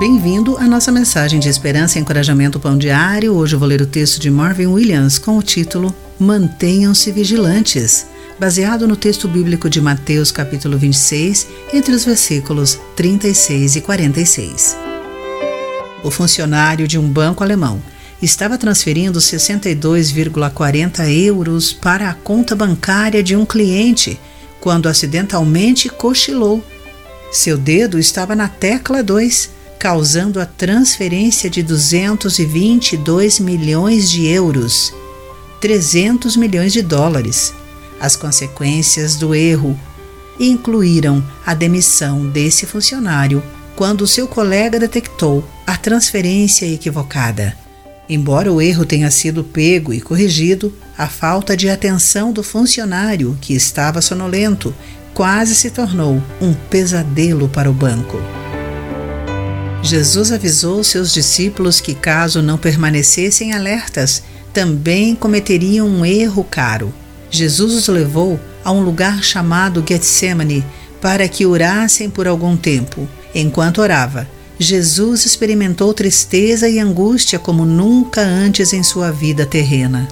Bem-vindo 0.00 0.56
à 0.56 0.66
nossa 0.66 0.90
mensagem 0.90 1.38
de 1.38 1.50
esperança 1.50 1.98
e 1.98 2.00
encorajamento 2.00 2.58
pão 2.58 2.78
diário. 2.78 3.34
Hoje 3.34 3.54
eu 3.54 3.58
vou 3.58 3.68
ler 3.68 3.82
o 3.82 3.86
texto 3.86 4.18
de 4.18 4.30
Marvin 4.30 4.68
Williams 4.68 5.18
com 5.18 5.36
o 5.36 5.42
título 5.42 5.94
Mantenham-se 6.18 7.12
vigilantes, 7.12 8.06
baseado 8.38 8.88
no 8.88 8.96
texto 8.96 9.28
bíblico 9.28 9.68
de 9.68 9.78
Mateus 9.78 10.32
capítulo 10.32 10.78
26, 10.78 11.46
entre 11.74 11.94
os 11.94 12.06
versículos 12.06 12.80
36 12.96 13.76
e 13.76 13.80
46. 13.82 14.74
O 16.02 16.10
funcionário 16.10 16.88
de 16.88 16.98
um 16.98 17.06
banco 17.06 17.44
alemão 17.44 17.78
estava 18.22 18.56
transferindo 18.56 19.18
62,40 19.18 21.10
euros 21.26 21.74
para 21.74 22.08
a 22.08 22.14
conta 22.14 22.56
bancária 22.56 23.22
de 23.22 23.36
um 23.36 23.44
cliente 23.44 24.18
quando 24.62 24.88
acidentalmente 24.88 25.90
cochilou. 25.90 26.64
Seu 27.30 27.58
dedo 27.58 27.98
estava 27.98 28.34
na 28.34 28.48
tecla 28.48 29.02
2 29.02 29.59
causando 29.80 30.38
a 30.38 30.44
transferência 30.44 31.48
de 31.48 31.62
222 31.62 33.40
milhões 33.40 34.10
de 34.10 34.26
euros, 34.26 34.92
300 35.58 36.36
milhões 36.36 36.74
de 36.74 36.82
dólares. 36.82 37.54
As 37.98 38.14
consequências 38.14 39.16
do 39.16 39.34
erro 39.34 39.78
incluíram 40.38 41.24
a 41.46 41.54
demissão 41.54 42.28
desse 42.28 42.66
funcionário 42.66 43.42
quando 43.74 44.06
seu 44.06 44.28
colega 44.28 44.78
detectou 44.78 45.42
a 45.66 45.74
transferência 45.78 46.66
equivocada. 46.66 47.56
Embora 48.06 48.52
o 48.52 48.60
erro 48.60 48.84
tenha 48.84 49.10
sido 49.10 49.42
pego 49.42 49.94
e 49.94 50.00
corrigido, 50.00 50.74
a 50.98 51.06
falta 51.06 51.56
de 51.56 51.70
atenção 51.70 52.34
do 52.34 52.42
funcionário, 52.42 53.38
que 53.40 53.54
estava 53.54 54.02
sonolento, 54.02 54.74
quase 55.14 55.54
se 55.54 55.70
tornou 55.70 56.22
um 56.38 56.52
pesadelo 56.52 57.48
para 57.48 57.70
o 57.70 57.72
banco. 57.72 58.18
Jesus 59.82 60.30
avisou 60.30 60.84
seus 60.84 61.12
discípulos 61.12 61.80
que, 61.80 61.94
caso 61.94 62.42
não 62.42 62.58
permanecessem 62.58 63.54
alertas, 63.54 64.22
também 64.52 65.14
cometeriam 65.14 65.88
um 65.88 66.04
erro 66.04 66.44
caro. 66.44 66.92
Jesus 67.30 67.74
os 67.74 67.88
levou 67.88 68.38
a 68.62 68.70
um 68.70 68.82
lugar 68.82 69.22
chamado 69.24 69.82
Getsemane 69.86 70.64
para 71.00 71.26
que 71.28 71.46
orassem 71.46 72.10
por 72.10 72.28
algum 72.28 72.56
tempo. 72.56 73.08
Enquanto 73.34 73.80
orava, 73.80 74.28
Jesus 74.58 75.24
experimentou 75.24 75.94
tristeza 75.94 76.68
e 76.68 76.78
angústia 76.78 77.38
como 77.38 77.64
nunca 77.64 78.20
antes 78.20 78.74
em 78.74 78.82
sua 78.82 79.10
vida 79.10 79.46
terrena. 79.46 80.06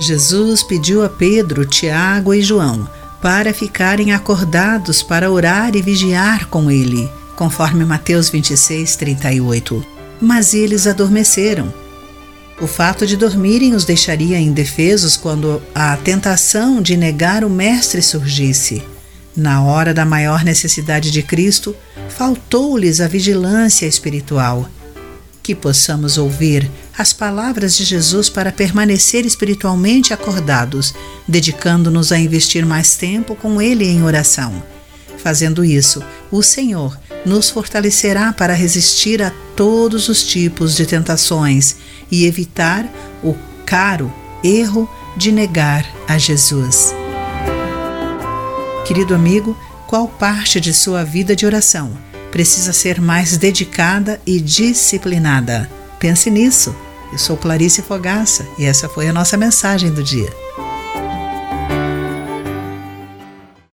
Jesus 0.00 0.64
pediu 0.64 1.04
a 1.04 1.08
Pedro, 1.08 1.64
Tiago 1.64 2.34
e 2.34 2.42
João 2.42 2.88
para 3.22 3.54
ficarem 3.54 4.12
acordados 4.12 5.02
para 5.02 5.30
orar 5.30 5.74
e 5.76 5.82
vigiar 5.82 6.46
com 6.46 6.70
ele 6.70 7.08
conforme 7.38 7.84
Mateus 7.84 8.28
26, 8.28 8.96
38. 8.96 9.86
Mas 10.20 10.54
eles 10.54 10.88
adormeceram. 10.88 11.72
O 12.60 12.66
fato 12.66 13.06
de 13.06 13.16
dormirem 13.16 13.76
os 13.76 13.84
deixaria 13.84 14.40
indefesos 14.40 15.16
quando 15.16 15.62
a 15.72 15.96
tentação 15.98 16.82
de 16.82 16.96
negar 16.96 17.44
o 17.44 17.48
Mestre 17.48 18.02
surgisse. 18.02 18.82
Na 19.36 19.62
hora 19.62 19.94
da 19.94 20.04
maior 20.04 20.42
necessidade 20.42 21.12
de 21.12 21.22
Cristo, 21.22 21.76
faltou-lhes 22.08 23.00
a 23.00 23.06
vigilância 23.06 23.86
espiritual. 23.86 24.68
Que 25.40 25.54
possamos 25.54 26.18
ouvir 26.18 26.68
as 26.98 27.12
palavras 27.12 27.76
de 27.76 27.84
Jesus 27.84 28.28
para 28.28 28.50
permanecer 28.50 29.24
espiritualmente 29.24 30.12
acordados, 30.12 30.92
dedicando-nos 31.28 32.10
a 32.10 32.18
investir 32.18 32.66
mais 32.66 32.96
tempo 32.96 33.36
com 33.36 33.62
Ele 33.62 33.84
em 33.84 34.02
oração. 34.02 34.60
Fazendo 35.18 35.64
isso, 35.64 36.02
o 36.32 36.42
Senhor 36.42 36.98
nos 37.24 37.50
fortalecerá 37.50 38.32
para 38.32 38.54
resistir 38.54 39.22
a 39.22 39.32
todos 39.56 40.08
os 40.08 40.22
tipos 40.22 40.74
de 40.74 40.86
tentações 40.86 41.76
e 42.10 42.26
evitar 42.26 42.86
o 43.22 43.34
caro 43.66 44.12
erro 44.42 44.88
de 45.16 45.32
negar 45.32 45.84
a 46.06 46.16
Jesus. 46.16 46.94
Querido 48.86 49.14
amigo, 49.14 49.56
qual 49.86 50.08
parte 50.08 50.60
de 50.60 50.72
sua 50.72 51.04
vida 51.04 51.34
de 51.34 51.44
oração 51.44 51.90
precisa 52.30 52.72
ser 52.72 53.00
mais 53.00 53.36
dedicada 53.36 54.20
e 54.26 54.40
disciplinada? 54.40 55.68
Pense 55.98 56.30
nisso. 56.30 56.74
Eu 57.10 57.18
sou 57.18 57.36
Clarice 57.36 57.82
Fogaça 57.82 58.46
e 58.58 58.64
essa 58.64 58.88
foi 58.88 59.08
a 59.08 59.12
nossa 59.12 59.36
mensagem 59.36 59.90
do 59.90 60.02
dia. 60.02 60.47